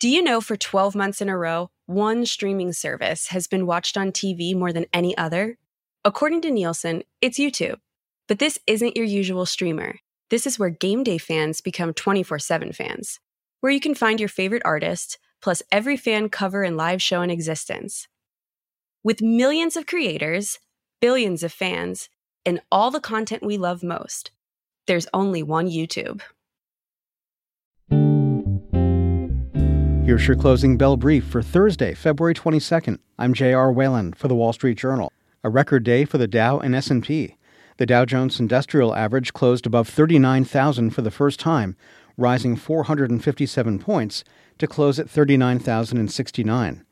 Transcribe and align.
Do 0.00 0.08
you 0.08 0.22
know 0.22 0.40
for 0.40 0.56
12 0.56 0.94
months 0.94 1.20
in 1.20 1.28
a 1.28 1.36
row, 1.36 1.70
one 1.86 2.24
streaming 2.24 2.72
service 2.72 3.28
has 3.28 3.48
been 3.48 3.66
watched 3.66 3.96
on 3.96 4.12
TV 4.12 4.54
more 4.54 4.72
than 4.72 4.86
any 4.92 5.16
other? 5.18 5.58
According 6.04 6.42
to 6.42 6.52
Nielsen, 6.52 7.02
it's 7.20 7.36
YouTube. 7.36 7.80
But 8.28 8.38
this 8.38 8.60
isn't 8.68 8.96
your 8.96 9.04
usual 9.04 9.44
streamer. 9.44 9.96
This 10.30 10.46
is 10.46 10.56
where 10.56 10.70
game 10.70 11.02
day 11.02 11.18
fans 11.18 11.60
become 11.60 11.92
24 11.92 12.38
7 12.38 12.72
fans, 12.72 13.18
where 13.58 13.72
you 13.72 13.80
can 13.80 13.96
find 13.96 14.20
your 14.20 14.28
favorite 14.28 14.62
artist, 14.64 15.18
plus 15.42 15.64
every 15.72 15.96
fan 15.96 16.28
cover 16.28 16.62
and 16.62 16.76
live 16.76 17.02
show 17.02 17.20
in 17.22 17.30
existence. 17.30 18.06
With 19.02 19.20
millions 19.20 19.76
of 19.76 19.86
creators, 19.86 20.60
billions 21.00 21.42
of 21.42 21.52
fans, 21.52 22.08
and 22.46 22.60
all 22.70 22.92
the 22.92 23.00
content 23.00 23.42
we 23.42 23.58
love 23.58 23.82
most, 23.82 24.30
there's 24.86 25.08
only 25.12 25.42
one 25.42 25.66
YouTube. 25.68 26.20
Here's 30.08 30.26
your 30.26 30.38
closing 30.38 30.78
bell 30.78 30.96
brief 30.96 31.22
for 31.26 31.42
Thursday, 31.42 31.92
February 31.92 32.32
22nd. 32.32 32.98
I'm 33.18 33.34
J.R. 33.34 33.70
Whalen 33.70 34.14
for 34.14 34.26
the 34.26 34.34
Wall 34.34 34.54
Street 34.54 34.78
Journal. 34.78 35.12
A 35.44 35.50
record 35.50 35.84
day 35.84 36.06
for 36.06 36.16
the 36.16 36.26
Dow 36.26 36.58
and 36.58 36.74
S&P. 36.74 37.36
The 37.76 37.84
Dow 37.84 38.06
Jones 38.06 38.40
Industrial 38.40 38.94
Average 38.94 39.34
closed 39.34 39.66
above 39.66 39.86
39,000 39.86 40.92
for 40.92 41.02
the 41.02 41.10
first 41.10 41.38
time, 41.38 41.76
rising 42.16 42.56
457 42.56 43.78
points 43.80 44.24
to 44.56 44.66
close 44.66 44.98
at 44.98 45.10
39,069. 45.10 46.86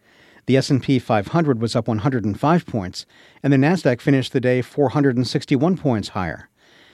The 0.45 0.57
S&P 0.59 0.99
500 0.99 1.63
was 1.63 1.75
up 1.75 1.89
105 1.89 2.67
points, 2.67 3.07
and 3.43 3.51
the 3.51 3.57
Nasdaq 3.57 4.03
finished 4.03 4.35
the 4.35 4.43
day 4.43 4.61
461 4.61 5.79
points 5.79 6.09
higher. 6.11 6.51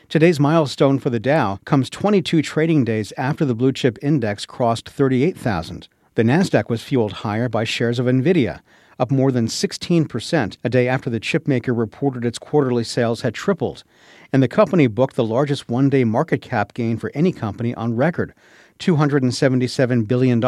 Today's 0.09 0.39
milestone 0.39 1.01
for 1.01 1.11
the 1.11 1.19
Dow 1.19 1.59
comes 1.65 1.91
22 1.91 2.43
trading 2.43 2.84
days 2.84 3.12
after 3.17 3.45
the 3.45 3.57
blue 3.57 3.73
chip 3.73 3.98
index 4.01 4.47
crossed 4.47 4.89
38,000. 4.89 5.89
The 6.15 6.23
Nasdaq 6.23 6.69
was 6.69 6.83
fueled 6.83 7.12
higher 7.12 7.48
by 7.48 7.65
shares 7.65 7.98
of 7.98 8.05
Nvidia, 8.05 8.61
up 8.98 9.11
more 9.11 9.33
than 9.33 9.47
16% 9.47 10.56
a 10.62 10.69
day 10.69 10.87
after 10.87 11.09
the 11.09 11.19
chipmaker 11.19 11.77
reported 11.77 12.27
its 12.27 12.39
quarterly 12.39 12.84
sales 12.84 13.23
had 13.23 13.33
tripled, 13.33 13.83
and 14.31 14.42
the 14.42 14.48
company 14.48 14.87
booked 14.89 15.17
the 15.17 15.25
largest 15.25 15.70
one-day 15.70 16.05
market 16.05 16.42
cap 16.42 16.75
gain 16.75 16.98
for 16.98 17.11
any 17.14 17.33
company 17.33 17.75
on 17.77 17.97
record, 17.97 18.34
$277 18.78 20.06
billion, 20.06 20.41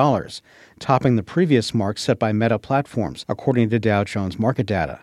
topping 0.81 1.17
the 1.17 1.23
previous 1.23 1.73
mark 1.73 1.97
set 1.97 2.19
by 2.19 2.31
Meta 2.31 2.59
Platforms, 2.59 3.25
according 3.27 3.71
to 3.71 3.79
Dow 3.79 4.05
Jones 4.05 4.39
market 4.39 4.67
data. 4.67 5.01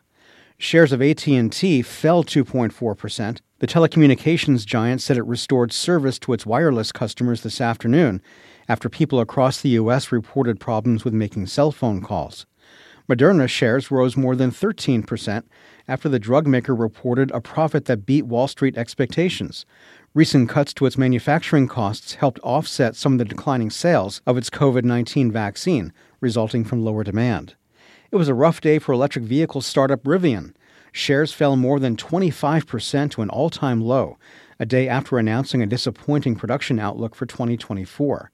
Shares 0.59 0.91
of 0.91 1.01
AT&T 1.01 1.81
fell 1.81 2.23
2.4%. 2.23 3.39
The 3.57 3.67
telecommunications 3.67 4.63
giant 4.63 5.01
said 5.01 5.17
it 5.17 5.25
restored 5.25 5.73
service 5.73 6.19
to 6.19 6.33
its 6.33 6.45
wireless 6.45 6.91
customers 6.91 7.41
this 7.41 7.59
afternoon 7.59 8.21
after 8.71 8.89
people 8.89 9.19
across 9.19 9.61
the 9.61 9.69
U.S. 9.81 10.11
reported 10.11 10.59
problems 10.59 11.03
with 11.03 11.13
making 11.13 11.45
cell 11.45 11.71
phone 11.71 12.01
calls. 12.01 12.45
Moderna 13.09 13.47
shares 13.49 13.91
rose 13.91 14.15
more 14.15 14.35
than 14.35 14.51
13% 14.51 15.43
after 15.87 16.07
the 16.07 16.19
drug 16.19 16.47
maker 16.47 16.73
reported 16.73 17.29
a 17.31 17.41
profit 17.41 17.85
that 17.85 18.05
beat 18.05 18.25
Wall 18.25 18.47
Street 18.47 18.77
expectations, 18.77 19.65
Recent 20.13 20.49
cuts 20.49 20.73
to 20.73 20.85
its 20.85 20.97
manufacturing 20.97 21.69
costs 21.69 22.15
helped 22.15 22.41
offset 22.43 22.97
some 22.97 23.13
of 23.13 23.19
the 23.19 23.23
declining 23.23 23.69
sales 23.69 24.21
of 24.27 24.35
its 24.35 24.49
COVID 24.49 24.83
19 24.83 25.31
vaccine, 25.31 25.93
resulting 26.19 26.65
from 26.65 26.83
lower 26.83 27.05
demand. 27.05 27.55
It 28.11 28.17
was 28.17 28.27
a 28.27 28.33
rough 28.33 28.59
day 28.59 28.77
for 28.77 28.91
electric 28.91 29.23
vehicle 29.23 29.61
startup 29.61 30.03
Rivian. 30.03 30.53
Shares 30.91 31.31
fell 31.31 31.55
more 31.55 31.79
than 31.79 31.95
25% 31.95 33.11
to 33.11 33.21
an 33.21 33.29
all 33.29 33.49
time 33.49 33.79
low, 33.79 34.17
a 34.59 34.65
day 34.65 34.89
after 34.89 35.17
announcing 35.17 35.61
a 35.61 35.65
disappointing 35.65 36.35
production 36.35 36.77
outlook 36.77 37.15
for 37.15 37.25
2024. 37.25 38.31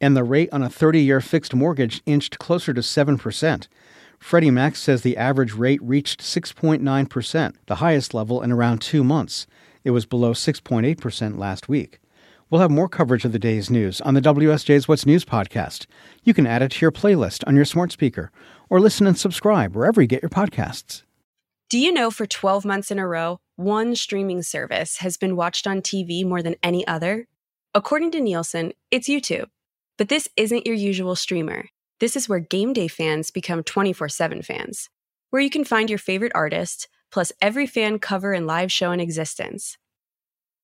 And 0.00 0.16
the 0.16 0.24
rate 0.24 0.48
on 0.52 0.62
a 0.62 0.70
30 0.70 1.00
year 1.00 1.20
fixed 1.20 1.54
mortgage 1.54 2.02
inched 2.06 2.38
closer 2.38 2.74
to 2.74 2.80
7%. 2.80 3.68
Freddie 4.18 4.50
Mac 4.50 4.76
says 4.76 5.02
the 5.02 5.16
average 5.16 5.52
rate 5.52 5.82
reached 5.82 6.20
6.9%, 6.20 7.54
the 7.66 7.74
highest 7.76 8.14
level 8.14 8.42
in 8.42 8.50
around 8.50 8.80
two 8.80 9.04
months. 9.04 9.46
It 9.84 9.90
was 9.90 10.06
below 10.06 10.32
6.8% 10.32 11.38
last 11.38 11.68
week. 11.68 12.00
We'll 12.48 12.60
have 12.60 12.70
more 12.70 12.88
coverage 12.88 13.24
of 13.24 13.32
the 13.32 13.38
day's 13.38 13.70
news 13.70 14.00
on 14.00 14.14
the 14.14 14.20
WSJ's 14.20 14.86
What's 14.86 15.06
News 15.06 15.24
podcast. 15.24 15.86
You 16.22 16.32
can 16.32 16.46
add 16.46 16.62
it 16.62 16.72
to 16.72 16.80
your 16.80 16.92
playlist 16.92 17.42
on 17.46 17.56
your 17.56 17.64
smart 17.64 17.92
speaker 17.92 18.30
or 18.70 18.80
listen 18.80 19.06
and 19.06 19.18
subscribe 19.18 19.74
wherever 19.74 20.00
you 20.00 20.06
get 20.06 20.22
your 20.22 20.30
podcasts. 20.30 21.02
Do 21.68 21.78
you 21.78 21.92
know 21.92 22.10
for 22.10 22.26
12 22.26 22.64
months 22.64 22.90
in 22.90 22.98
a 22.98 23.06
row, 23.08 23.38
one 23.56 23.96
streaming 23.96 24.42
service 24.42 24.98
has 24.98 25.16
been 25.16 25.36
watched 25.36 25.66
on 25.66 25.80
TV 25.82 26.24
more 26.24 26.42
than 26.42 26.56
any 26.62 26.86
other? 26.86 27.26
According 27.74 28.12
to 28.12 28.20
Nielsen, 28.20 28.72
it's 28.90 29.08
YouTube. 29.08 29.48
But 29.96 30.08
this 30.08 30.28
isn't 30.36 30.66
your 30.66 30.74
usual 30.74 31.14
streamer. 31.14 31.66
This 32.00 32.16
is 32.16 32.28
where 32.28 32.40
game 32.40 32.72
day 32.72 32.88
fans 32.88 33.30
become 33.30 33.62
24 33.62 34.08
7 34.08 34.42
fans, 34.42 34.90
where 35.30 35.42
you 35.42 35.50
can 35.50 35.64
find 35.64 35.88
your 35.88 35.98
favorite 35.98 36.32
artist, 36.34 36.88
plus 37.12 37.32
every 37.40 37.66
fan 37.66 37.98
cover 37.98 38.32
and 38.32 38.46
live 38.46 38.72
show 38.72 38.90
in 38.90 39.00
existence. 39.00 39.78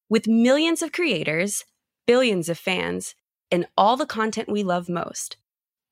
With 0.09 0.27
millions 0.27 0.83
of 0.83 0.91
creators, 0.91 1.65
billions 2.07 2.49
of 2.49 2.59
fans, 2.59 3.15
and 3.53 3.67
all 3.77 3.97
the 3.97 4.07
content 4.07 4.49
we 4.49 4.65
love 4.65 4.89
most, 4.89 5.37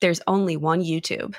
there's 0.01 0.21
only 0.27 0.57
one 0.57 0.83
YouTube. 0.83 1.37